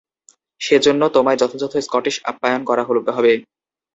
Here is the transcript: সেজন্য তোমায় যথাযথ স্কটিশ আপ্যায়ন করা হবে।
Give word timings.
সেজন্য 0.61 1.01
তোমায় 1.15 1.39
যথাযথ 1.41 1.73
স্কটিশ 1.85 2.15
আপ্যায়ন 2.25 2.61
করা 2.69 2.83
হবে। 2.87 3.33